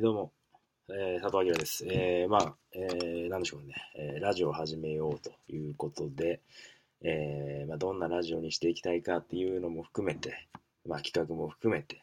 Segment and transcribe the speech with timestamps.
[0.00, 0.32] どうも、
[0.88, 1.84] えー、佐藤明です。
[1.86, 6.40] えー、まあ、えー、なんでしょうね、えー、ラジオを始めようということで、
[7.02, 10.48] えー、まあ、どんなラジオにしていきたいかっていうのも含めて、
[10.86, 12.00] まあ、企画も含めて、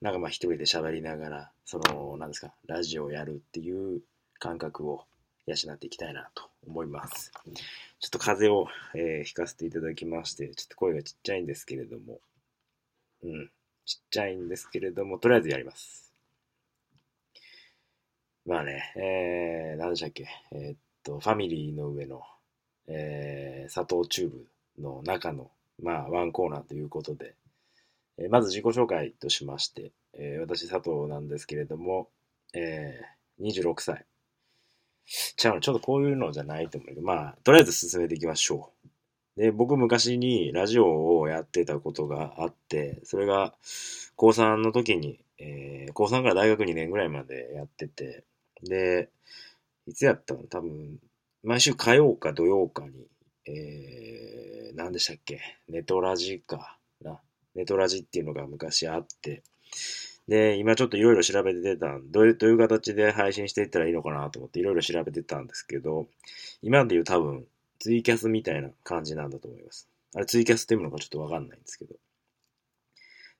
[0.00, 4.00] なんかまあ、一人で喋りながら、その、なんですか、ラジオをやるっていう
[4.38, 5.04] 感覚を
[5.46, 7.32] 養っていきたいなと思います。
[7.98, 12.20] ちょっと風邪を、えー、ひかせていただきまして、ちょっと声がちっちゃいんですけれども、
[13.24, 13.50] うん、
[13.86, 16.07] ちっちゃいんですけれども、とりあえずやります。
[18.48, 22.22] まあね、えー、何でしたっけ、えー、っと、ファミリーの上の、
[22.86, 24.46] えー、砂糖チューブ
[24.82, 25.50] の中の、
[25.82, 27.34] まあ、ワンコーナーということで、
[28.16, 32.08] えー、まず自己紹介としまして、えー、私、佐藤なんですけれども、
[32.54, 34.06] えー、26歳。
[35.36, 38.72] ちゃうの、ちょっとこういうのじゃないと思うけど、まあ、とりあえず進めていきましょ
[39.36, 39.40] う。
[39.40, 43.52] で、僕昔にラジオをやってたことがあって、それが
[44.16, 48.24] 高3の時に、えー、高3から大学2年ぐらいまでやってて、
[48.62, 49.10] で、
[49.86, 50.42] いつやったの？
[50.44, 50.98] 多分、
[51.42, 53.06] 毎週火曜か土曜かに、
[53.46, 55.40] えー、何でしたっけ？
[55.68, 57.20] ネトラジかな。
[57.54, 59.42] ネトラジっていうのが昔あって、
[60.28, 66.06] で、今ちょっといろいろ調べてたどういう、どういう形で配信していったらいいのかなと思っていろいろ調べてたんですけど、
[66.60, 67.46] 今で言う多分、
[67.78, 69.88] ツイキャスみたいな感じなんだと思います。
[70.14, 71.94] あれツイキャスっていうのかちょっとわかんないんですけど。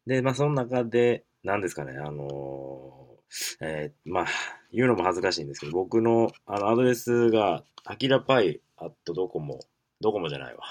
[0.07, 3.18] で、まあその中で、何ですかね、あの
[3.61, 4.27] えー、まあ、
[4.73, 9.61] 言うのも恥ずかしいんですけど、僕のあのアドレスが、アキラパイアットドコモ、
[10.01, 10.63] ドコモじゃないわ。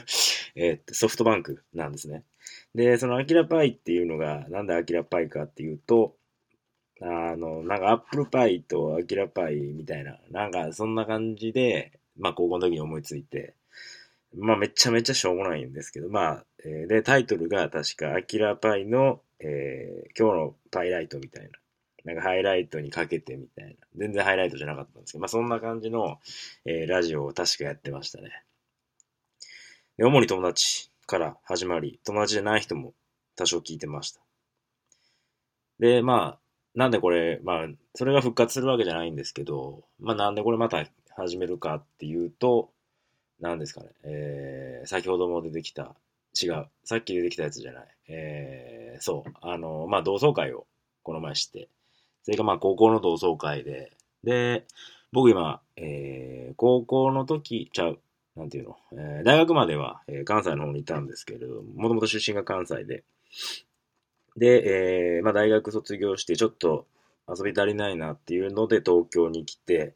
[0.56, 2.24] えっと、ソフトバンクなんですね。
[2.74, 6.16] で、そのアキラパイっていうのが、なんでアキラパイかっていうと、
[7.00, 13.54] あの、なんかアップルパイとアキラパイみたいな、なんかそんな感じで、まあ高校の時に思いついて、
[14.36, 21.50] まあめちゃめちゃしょうもないんですけど、まあ、えー、で、タイトルが確かアキラパイの、えー、今日のパイライトみたいな。
[22.04, 23.74] なんかハイライトにかけてみたいな。
[23.96, 26.18] 全然ハイライトじゃなかったんですけど、まあそんな感じの、
[26.64, 28.44] えー、ラジオを確かやってましたね。
[29.96, 32.94] で、主に友達から始まり、友達じゃない人も
[33.36, 34.20] 多少聞いてました。
[35.78, 40.84] で、まあ、なんでこれ、まあ、それが復活するわけじゃないんですけど、まあなんでこれまた
[41.16, 42.70] 始めるかっていうと、
[43.40, 45.94] 何ですかね、えー、先ほども出てきた、
[46.40, 50.66] 違う、さっき出てきたやつじゃない、えー、そう、あの、まあ同窓会を
[51.04, 51.68] この前して、
[52.24, 53.92] それがまあ高校の同窓会で、
[54.24, 54.66] で、
[55.12, 58.00] 僕今、えー、高校の時、ちゃう、
[58.34, 63.04] なんていうの、えー、大学までは、えー、関西の方にいたんですけれども、もともと出身が関西で、
[64.36, 66.86] で、えー、まあ大学卒業してちょっと
[67.28, 69.94] 遊び足りないなっていうので東京に来て、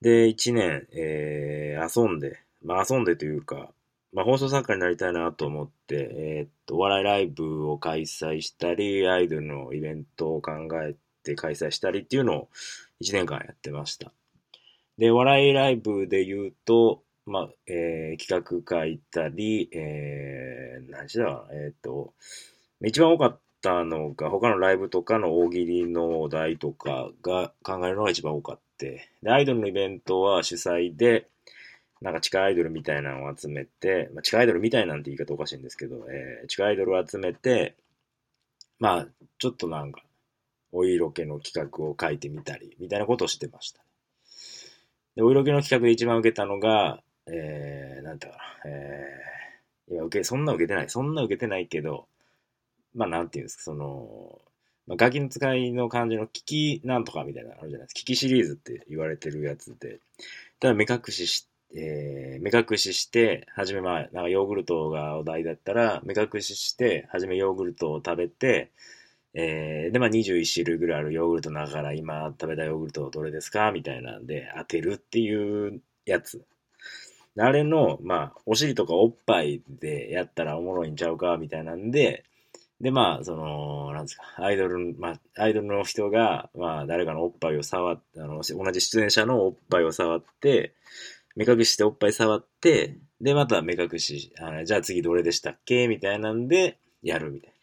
[0.00, 3.70] で、1年、えー、遊んで、まあ遊んでというか、
[4.12, 10.94] まあ放送作家になりたいなと思って、えー、っと、お笑いライブを開催したり、アイドルのイベントを考え
[11.24, 12.48] って開催したりっていうのを
[13.02, 14.12] 1年間やってました。
[14.98, 21.44] で、笑いライブで言うと、まあ、えー、企画書いたり、えー、何しだ？
[21.52, 22.12] えっ、ー、と、
[22.84, 28.62] 一番多かったのが、他のライブとかの大喜利のお題とかが考えるのが一番多かった。
[28.78, 31.28] で、アイドルのイベントは主催で、
[32.00, 37.76] なんか地下アイドルみたいなのを集めて、まあ、地下アイドルみたいなんて言い方おかしいんですけど、えー、地下アイドルを集めて、
[38.78, 39.06] まあ、
[39.38, 40.02] ちょっとなんか、
[40.74, 43.80] お色気の企画を書いてみたり、みたいなことをしてました。
[45.14, 50.90] で、お色気の企画で一番受けたのが、えー、なんていうかな、えー、いや、受け、そんな受けてない。
[50.90, 52.08] そんな受けてないけど、
[52.94, 54.40] まあ、なんていうんですか、その、
[54.86, 57.98] まあ、ガキの使いの感じのキキなんとかみたいなのあるじゃないですか。
[58.00, 60.00] キキシリーズって言われてるやつで、
[60.58, 68.72] ただ目隠しし、えー、目隠しして、はじめまあ、なんかヨーグルトがお題だったら、目隠しして、はじめヨーグルトを食べて、
[69.34, 73.72] えー、で、まあ21種類ぐらいあるヨーグルトの中から今食べたヨーグルトどれですか？
[73.72, 76.44] みたいなんで当てるっていうやつ。
[77.36, 81.36] あれの、まあ、お尻とかおっぱいでやったらおもろいんちゃうか？
[81.36, 82.24] みたいなんで、
[82.80, 90.74] で、まあ、その、なんですか、アイドル、まあ、アイドルの人が、まあ、誰かのおっぱいを触って、あの、同じ出演者のおっぱいを触って、
[91.34, 95.88] 目隠しておっぱい触って、で、また目隠し、あじゃあ次どれでしたっけ？
[95.88, 97.53] みたいなんで、やるみたいな。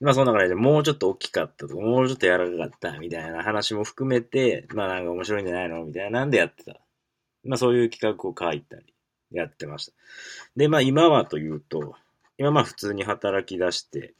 [0.00, 5.84] まあそんな感じで、もうちょっと大きかったとか、もうちょっと柔らかかったみたいな話も含めて、まあなんか面白いんじゃないの？
[5.84, 6.78] みたいなんでやってた？
[7.44, 8.94] まあそういう企画を書いたり、
[9.30, 9.92] やってました。
[10.56, 11.94] で、まあ今はというと、
[12.36, 14.14] 今まあ普通に働き出して、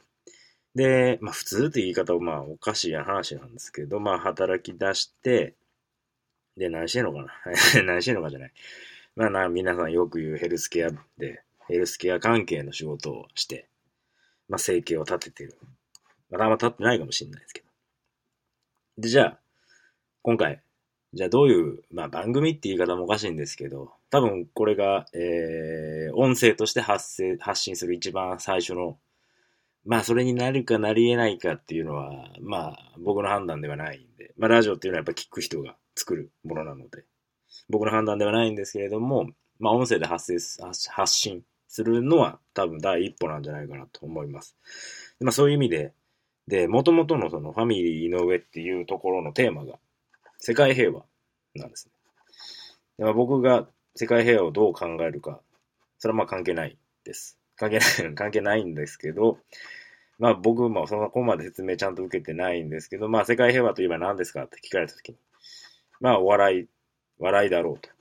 [0.73, 5.53] で、まあ普通って言い方はまあおかしい話なんですけど、まあ働き出して、
[6.55, 7.27] で、何してんのかな？
[7.85, 8.51] 何してんのかじゃない。
[9.15, 10.89] まあな、皆さんよく言うヘルスケア
[11.19, 13.67] で、ヘルスケア関係の仕事をして、
[14.49, 15.57] まあ、生計を立ててる。
[16.29, 17.67] まだあんま立ってないかもしれないですけど。
[18.97, 19.39] で、じゃあ、
[20.23, 20.61] 今回、
[21.13, 28.97] じゃあどういう、まあ番組って言い方もおかしいんですけど、多分これが、えー、音声として発生、発信する一番最初の、
[29.85, 37.05] まあそれになるかなり得ないかっていうのは、まあ僕の判断ではないんで、まあラジオっていうのはやっぱ聞く人が作るものなので、
[37.69, 39.29] 僕の判断ではないんですけれども、
[39.59, 41.43] まあ音声で発生、発信
[41.77, 44.57] するのは多分第一歩なんじゃないかなと思います。
[45.19, 45.93] まあそういう意味で、
[46.47, 49.75] で、元々のそのファミリーの上っていうところのテーマが、
[50.39, 51.03] 世界平和
[51.53, 51.91] なんですね。
[52.97, 55.39] でまあ、僕が世界平和をどう考えるか、
[55.99, 57.37] それはまあ関係ないです。
[57.55, 59.37] 関係ない、 関係ないんですけど、
[60.17, 65.17] まあ僕もそのこまで説明ちゃんと受けてないんですけど、まあ世界平和といえば何ですかって聞かれたときに、
[65.99, 66.67] まあお笑い、
[67.19, 67.96] 笑いだろうと。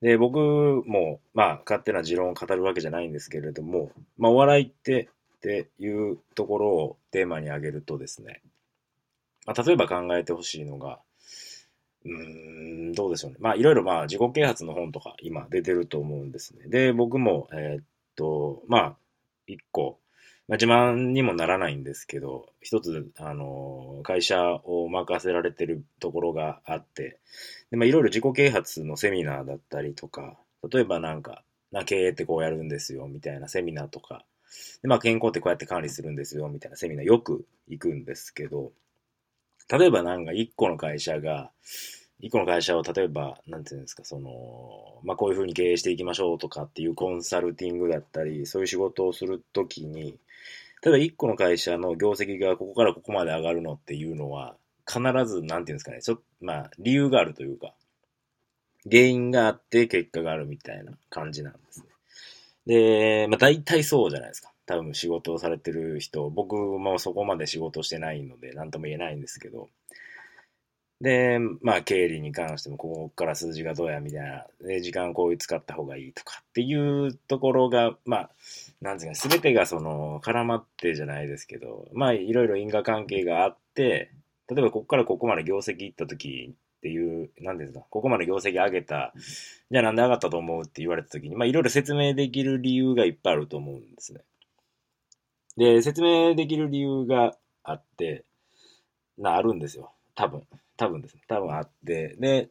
[0.00, 0.38] で、僕
[0.86, 8.42] も、まあ勝手な持論を語るわけじゃないんですけれども、まあお笑いってっていうところをテーマに挙げるとですね、
[9.46, 11.00] まあ、例えば考えてほしいのが、
[12.04, 13.36] うーん、どうでしょうね。
[13.40, 16.66] まあ、いろいろまあ、自己啓発の本とか今出てると思うんですね。
[16.68, 17.84] で、僕も、えー、っ
[18.16, 18.96] と、まあ、
[19.46, 19.98] 一個、
[20.50, 27.20] まあ、自慢にもならないんですけど、一つ、あの、会社を任せられてるところがあって、
[27.70, 30.36] で、まあ、いろいろ自己啓発のセミナーだったりとか、
[30.68, 34.24] 例えばなんか、な経営ってこうやるんですよ、みたいなセミナーとか、
[34.82, 38.72] で、まあ、健康ってこうやって管理するんですよ、みたいなセミナーよく行くんですけど、
[39.70, 41.52] 例えばなんか一個の会社が、
[42.22, 50.18] 一個の会社を例えば、なんていうんですか、その、まあ、こういうふうに経営していきましょうとかっていうコンサルティングだったり、そういう仕事をするときに、
[50.82, 54.56] 例えば一個の会社の業績がここからここまで上がるのっていうのは、
[54.86, 57.74] 必ず、なんていうんですかね、ちょっと、まあ、理由があるというか、
[58.90, 61.86] 原因があって結果があるみたいな感じなんですね。
[62.66, 64.52] で、まあ大体そうじゃないですか。
[64.66, 69.68] 多分仕事をされてる人、僕もそこまで仕事してないので何とも言えないんですけど、
[71.00, 78.30] で、まあ経理に関してもここから数字がどうやみたいな、で、時間こういう使った方がいいとかっていうところが、まあ、
[78.82, 84.10] なんですか、すべてがその絡まってじゃないですけど、まあいろいろ因果関係があって、
[84.48, 89.14] 例えばここからここまで業績いった時っていう、なんですか、ここまで業績上げた、
[89.70, 94.20] じゃあなんで上がったと思うって言われた時に、まあいろいろ説明できる理由がいっぱいあると思うんですね。
[95.56, 98.24] で、説明できる理由があって、
[99.16, 99.92] な、あるんですよ。
[100.14, 100.42] 多分。
[100.76, 101.22] 多分ですね。
[101.28, 102.16] 多分あって。
[102.18, 102.50] で、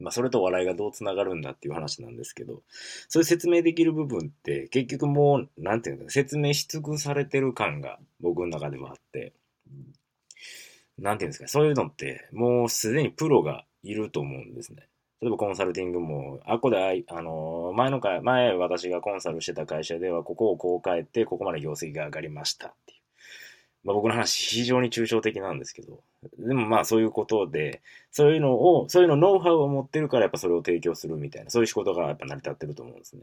[0.00, 2.62] まあ、それと笑いがどうつながるんだっていう話なんですけど、
[3.08, 9.32] そういう説明できる部分って、結局もう、なんていうのか、説明し尽くされてる感が僕の中ではあって、
[10.98, 14.88] なんていうんですか、そういうのって、もうすでにプロがいると思うんですね。
[15.20, 23.03] 例えばコンサルティングも、あっこで、あの、前の回、前私がコンサルしてた会社では、ここをこう変えて、ここまで業績が上がりましたっていう。
[23.84, 26.00] まあ僕の話非常に抽象的なんですけど、
[26.38, 33.22] でもまあそういうことで、そういうのを、そういうのノウハウを持ってるからやっぱそれを提供するみたいな、そういう仕事がやっぱ成り立ってると思うんですね。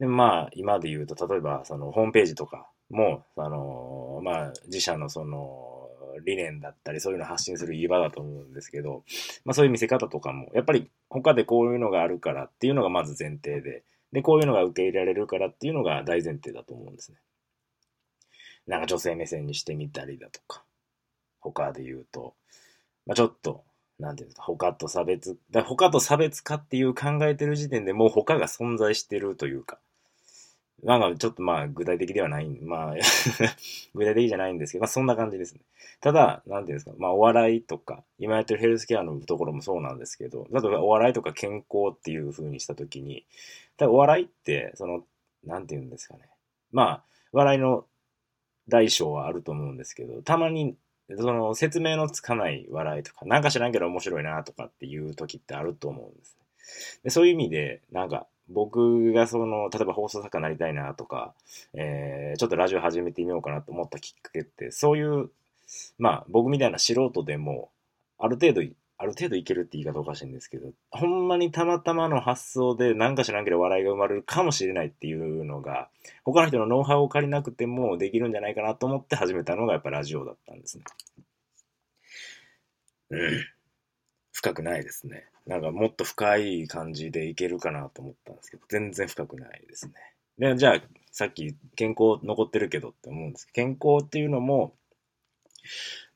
[0.00, 5.76] でもまあ今で言うと、例えばそのホームページとかも、あの、まあ自社のその、
[6.24, 9.04] 理念だったり、そういうの発信する言い場だと思うんですけど、
[9.44, 17.18] まあそういう見せ方とかも、やっぱり他でこういうのがあるからっていうのがまず前提で、で、こういうのが受け入れられるからっていうのが大前提だと思うんですね。
[18.70, 20.62] なんか女性目線にしてみたりだとか、
[21.40, 22.34] 他で言うと、
[23.04, 23.64] まあちょっと、
[23.98, 29.80] なんていうんですか、他と差別、だ他と差別化っていう考えてる時点でもう他が存在してるというか、
[30.84, 32.94] なんかちょっとまあ具体的ではない、まあ
[33.92, 35.60] 具体的じゃないんですけど、まあそんな感じですね。
[36.00, 43.26] ただ、なんていうんですか、まあお笑いとか、今やってるヘルスケアのところもそうなんですけど、例えばお笑いとか健康っていう風にしたときに、
[43.76, 45.04] ただお笑いって、その、
[45.42, 46.30] なんていうんですかね。
[46.70, 47.84] まあ、笑いの
[48.68, 50.76] 大小はあると思うんですけど、たまに、
[51.16, 56.40] その説明のつかない笑いとか、なんか知らんけど面白いなとかっていう時ってあると思うんですね。
[57.04, 61.34] でそういう意味で、なんか、僕がその、例えば放送作家になりたいなとか、
[61.72, 65.30] えー、ちょっとラジオ始めてみようかなと思ったきっかけって、そういう、
[65.98, 67.70] まあ僕みたいな素人でも、
[68.18, 68.62] ある程度、
[69.00, 75.88] ある程度いけるって言い方おかしいんですけど、ほんまにたまたまの発想で何かしらんけど笑いが生まれるかもしれないっていうのが、
[76.22, 80.84] 他の人のノウハウを借りなくてもできるんじゃないかなと思って始めたのがやっぱラジオだったんですね。
[83.08, 83.46] うん。
[84.32, 85.24] 深くないですね。
[85.46, 89.94] なんかもっと深い感じでいけるかなと思ったんですけど、全然深くないですね。
[90.38, 94.74] で、じゃあ、さっき健康残ってるけどって思うんですけど、健康っていうのも、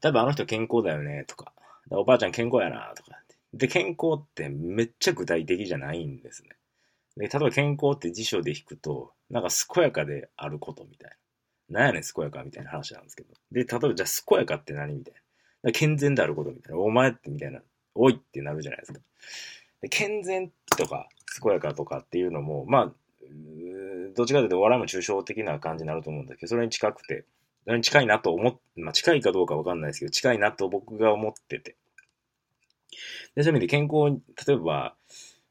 [0.02, 1.53] 多分あの人健康だよねとか、
[1.90, 3.18] おばあちゃん健康やなとか。
[3.52, 6.50] で、健康ってめっちゃ具体的じゃないんですね。
[7.16, 11.10] で、例えば健康って辞書で引くと、なんか健やかであることみたい
[11.70, 11.80] な。
[11.80, 13.28] なんやねん健やかみたいな話なんですけど。
[13.52, 15.14] で、例えばじゃあ健やかって何みたい
[15.62, 15.72] な。
[15.72, 16.80] 健全であることみたいな。
[16.80, 17.60] お前ってみたいな。
[17.94, 19.00] おいってなるじゃないですか。
[19.82, 21.08] で健全とか、
[21.40, 22.92] 健やかとかっていうのも、まあ、
[24.14, 27.24] どっちかというと笑いも抽象的な感じになると思うんだけど、それに近くて、
[27.82, 31.76] 近いなと思っ、まあ近いかどうかわかんないですけど、近いなと僕が思ってて。
[33.34, 34.94] で、そういう意味で健康、例えば、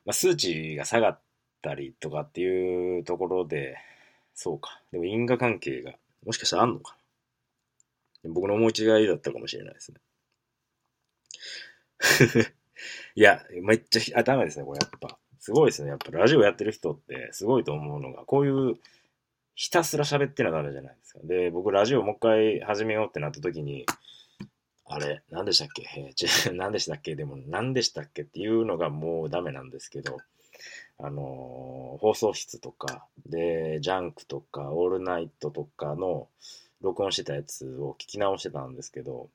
[0.06, 1.20] まあ、数値が下がっ
[1.62, 3.78] たりとかっていうところで、
[4.36, 4.82] そうか。
[4.92, 5.94] でも因果関係が、
[6.26, 6.96] もしかしたらあんのか。
[8.24, 10.00] 僕の思い違いだったかもしれないですね。
[13.16, 15.18] いや、めっちゃ頭ですね、これやっぱ。
[15.40, 15.90] すごいですね。
[15.90, 18.80] やっぱラジオやってる人ってすごいと思うのが、こういう
[19.56, 21.28] ひたすら喋ってなダメじゃないですか。
[21.28, 23.86] で、僕ラジオもう一回始めようってなった時に、
[24.86, 25.84] あれ、何でしたっけ？
[25.98, 27.16] えー、 何でしたっけ？
[27.16, 30.18] でも何でしたっけっていうのがもうダメなんですけど、
[31.00, 36.28] あのー、放送室とか、で、ジャンクとか、オールナイトとかの
[36.82, 39.30] 録音してたやつを聞き直してたんですけど、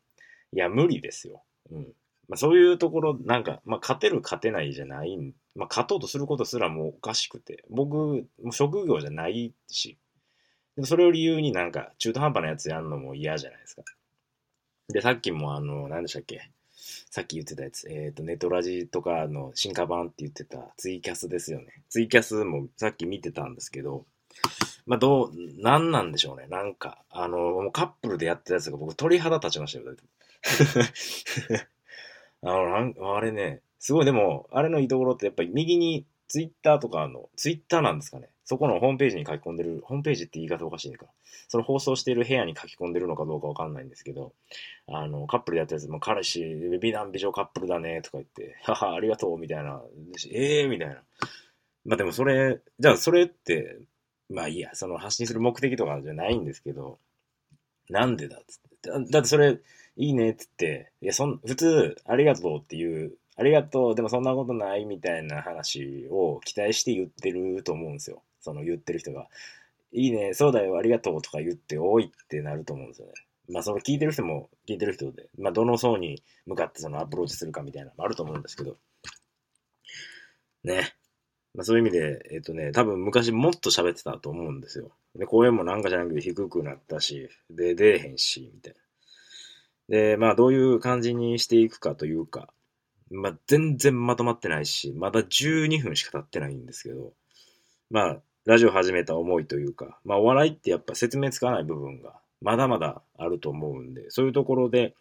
[0.52, 1.42] いや、無理ですよ。
[1.70, 1.94] うん。
[2.28, 5.16] まあ、そういうところ、なんか、まあ、勝てる勝てないじゃない、
[5.56, 9.96] まあ、勝とうとすることすらもうおかしくて、僕、も職業じゃないし、
[10.78, 13.82] でそれを理由になんか中途半端なやつやんのも嫌じゃないですか。
[14.88, 16.50] で、さっきもあの、何でしたっけ？
[17.10, 21.82] さっき言ってたやつ、えっ、ー、と、ネトラジとかの進化版って言ってたツイキャスですよね。
[21.88, 24.06] ツイキャスもさっき見てたんですけど、
[24.86, 26.46] まあ、どう、ななんでしょうね。
[26.46, 29.96] なんか、あの、もうカップルでやってたやつが僕鳥肌立ちましたよ。
[32.42, 38.30] あの、あれね、すごい、でも、あれのいいところってやっぱり右にツイッターとかの、ツイッターなんですかね。
[38.48, 41.04] そこのホームページに書き込んでる、ホームページって言い方おかしいのか。
[41.48, 44.32] その放送している部屋に書き込んでるのかどうかわかんないんですけど、
[44.86, 46.42] あの、カップルでやったやつ、もう彼氏、
[46.80, 49.82] 美男美女カップルだね、とか言って、はは、ありがとう、みたいな、
[50.32, 51.02] ええー、みたいな。
[51.84, 53.80] まあでもそれ、じゃあそれって、
[54.30, 56.98] まあいいや、その発信する目的とかじゃないんですけど、
[57.90, 59.10] なんでだっつって。
[59.12, 59.58] だってそれ、
[59.96, 68.24] いいねっつって、いや、そん、普通、ありがとうっていうありがとう、でもそんなことないみたいな話を期待して言ってると思うんですよ。
[68.48, 69.28] その言ってる人が。
[69.92, 73.14] いいね、そうだよ、ありがとうとか言って多いってなると思うんですよね。
[73.50, 78.76] まあその聞いてる人も聞いてる人で、まあどの層に向かってそのアプローチするかみたいなのもあると思うんですけど。
[80.64, 80.94] ね。
[81.54, 84.90] まあそういう意味で、えっ、とね、多分昔もっと喋ってたと思うんですよ。
[85.16, 88.80] で、声もなんかじゃなくて低くなったし、で、出えへんし、みたいな。
[89.88, 92.52] で、まあどういう感じにしていくかというか、
[93.10, 97.12] まあ、全然まとまってないし、まだ12分しか経ってないんですけど、
[97.90, 104.94] まあ、ラジオ始めた思いというか、まあ、お笑いってやっぱ説明つかない部分がまだまだあると思うんで、そういうところで、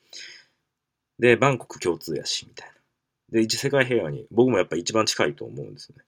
[1.20, 2.74] で、バンコク共通やし、みたいな。
[3.30, 6.04] で、一世界平和に、僕もやっぱ一番近いと思うんですね。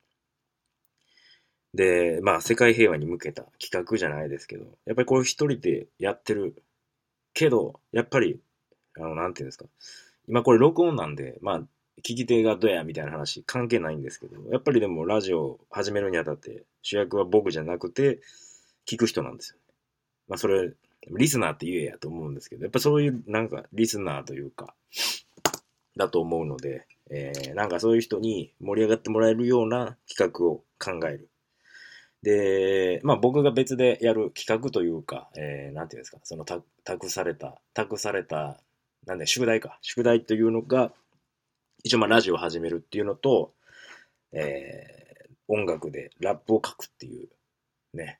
[1.74, 6.56] で、まあ、世界平和に向けた企画じゃないですけど、やっぱりこれ一人でやってる
[7.34, 8.40] けど、やっぱり、
[8.98, 9.66] あの、なんていうんですか。
[10.28, 11.64] 今これ録音なんで、まあ、
[12.00, 18.20] 聞き手がどうやみたいな話関係ないんですけど、やっぱりでもラジオ始めるにあたって主役は僕じゃなくて
[18.88, 19.62] 聞く人なんですよね。
[20.28, 20.72] まあそれ、
[21.12, 24.74] リスナーって言えやと思うんですけど、やっぱそういうなんかリスナーというか、
[25.98, 31.30] だと思うので、えー、なんかそういう人に盛り上がってもらえるような企画を考える。
[32.22, 38.60] で、まあ僕が別でやる企画というか、えー、なんていうんですか、その託された、託された、
[39.06, 39.80] なんで、宿題か。
[39.82, 40.92] 宿題というのが、
[41.84, 43.54] 一応まあラジオを始めるっていうのと、
[44.32, 47.30] えー、音楽でラップを書くっていう、
[47.98, 48.20] ね。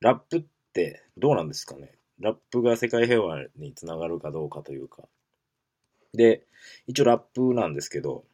[0.00, 5.02] ラップってどうなんですかねラップが世界平和につながるかどうかというか。
[6.14, 6.42] で、
[6.86, 8.24] 一応ラップなんですけど、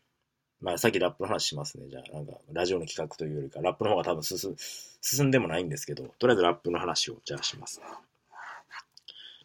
[0.60, 1.86] まあさっきラップの話しますね。
[1.88, 4.56] じゃあ、なんか、ラジオの企画というよりか、ラップの方が多分進
[5.00, 7.80] 進んでもないんですけど、とりあえずラップの話をじゃあします。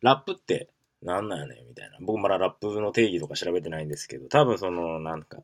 [0.01, 0.69] ラップって
[1.03, 1.97] なんなんやねんみたいな。
[2.01, 5.43] 僕まだラップの定義とか調べてないんですけど、多分その、なんか、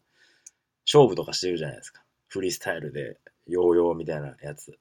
[0.86, 2.02] 勝負とかしてるじゃないですか。
[2.28, 4.78] フリースタイルで、ヨーヨーみたいなやつ。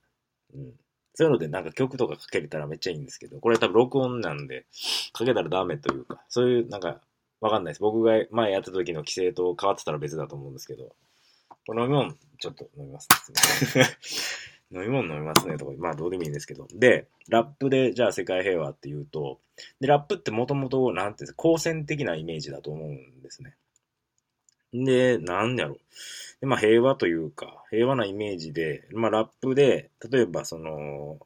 [0.54, 0.72] うん。
[1.14, 4.66] そういうのでなんか曲とかかけれたらめっちゃいいんですけど、これ多分録音なんで、
[5.12, 7.00] かけたらダメというか、そういうなんか、
[7.40, 7.80] わかんないです。
[7.80, 10.94] 僕が前やった時の規制と変わってたら別だと思うんですけど、
[11.66, 13.08] この飲み物、ちょっと飲みます
[13.76, 13.84] ね。
[14.72, 16.66] 飲み物飲みますねとか、まあどうでもいいんですけど。
[16.74, 19.40] で、ラップでじゃあ世界平和っていうと、
[19.80, 23.56] で、ラップってもともと、なんていうんですか、好戦的なイメージだと思うんですね。
[24.72, 25.78] で、なんやろ。
[26.40, 31.18] で、まあ平和というか、平和なイメージで、まあラップで、例えばその、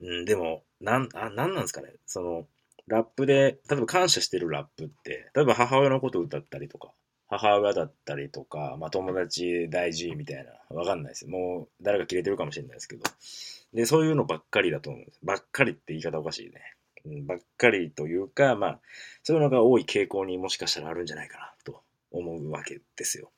[0.00, 1.92] うん、でも、なん、あ、なんなんですかね。
[2.06, 2.46] その、
[2.86, 6.92] ラップで、例えば感謝してるラップって、例えば母親のことを歌ったりとか、
[7.28, 11.26] 母親だったりとか、まあ友達大事みたいな、わかんないです。
[11.26, 13.02] もう誰か切れてるかもしれないですけど。
[13.74, 15.20] で、そういうのばっかりだと思うんです。
[15.22, 16.60] ばっかりって言い方おかしいね。
[17.04, 18.80] うんばっかりというか、まあ、
[19.22, 23.30] そういうのが多い傾向にもしかしたらあるんじゃないかなと思うわけですよ。